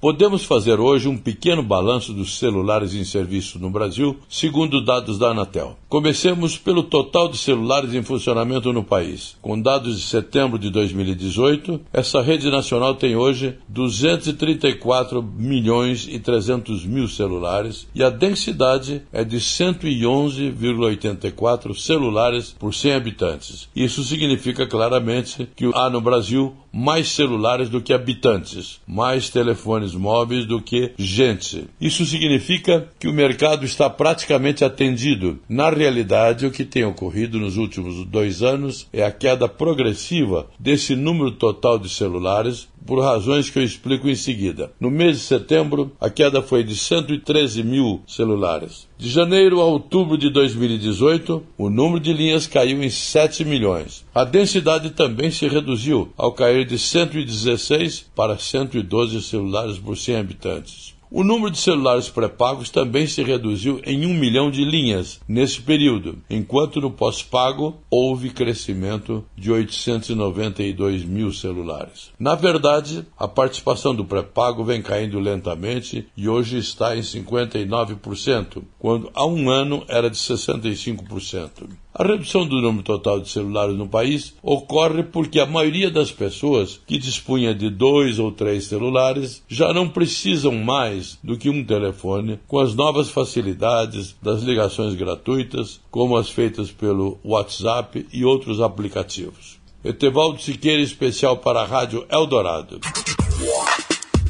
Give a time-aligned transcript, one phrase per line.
[0.00, 5.30] Podemos fazer hoje um pequeno balanço dos celulares em serviço no Brasil, segundo dados da
[5.30, 5.78] Anatel.
[5.88, 9.36] Comecemos pelo total de celulares em funcionamento no país.
[9.40, 16.84] Com dados de setembro de 2018, essa rede nacional tem hoje 234 milhões e 300
[16.84, 23.66] mil celulares e a densidade é de 111,84 celulares por 100 habitantes.
[23.74, 30.44] Isso significa claramente que há no Brasil mais celulares do que habitantes, mais telefones móveis
[30.44, 31.64] do que gente.
[31.80, 35.38] Isso significa que o mercado está praticamente atendido.
[35.48, 40.94] Na realidade, o que tem ocorrido nos últimos dois anos é a queda progressiva desse
[40.94, 44.72] número total de celulares por razões que eu explico em seguida.
[44.80, 48.88] No mês de setembro, a queda foi de 113 mil celulares.
[48.96, 54.06] De janeiro a outubro de 2018, o número de linhas caiu em 7 milhões.
[54.14, 60.95] A densidade também se reduziu, ao cair de 116 para 112 celulares por 100 habitantes.
[61.08, 66.18] O número de celulares pré-pagos também se reduziu em um milhão de linhas nesse período,
[66.28, 72.10] enquanto no pós-pago houve crescimento de 892 mil celulares.
[72.18, 79.10] Na verdade, a participação do pré-pago vem caindo lentamente e hoje está em 59%, quando
[79.14, 81.68] há um ano era de 65%.
[81.98, 86.78] A redução do número total de celulares no país ocorre porque a maioria das pessoas
[86.86, 92.38] que dispunha de dois ou três celulares já não precisam mais do que um telefone
[92.46, 99.58] com as novas facilidades das ligações gratuitas, como as feitas pelo WhatsApp e outros aplicativos.
[99.82, 102.78] Etevaldo Siqueira, especial para a Rádio Eldorado.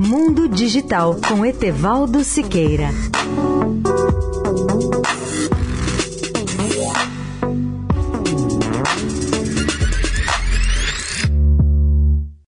[0.00, 2.90] Mundo Digital com Etevaldo Siqueira.